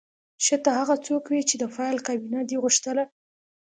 ښه 0.43 0.55
ته 0.63 0.69
هغه 0.79 0.95
څوک 1.07 1.23
وې 1.27 1.41
چې 1.49 1.55
د 1.59 1.63
فایل 1.75 1.97
کابینه 2.07 2.39
دې 2.49 2.57
غوښتله 2.63 3.03